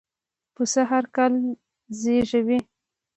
[0.55, 1.33] پسه هرکال
[2.01, 2.59] زېږوي.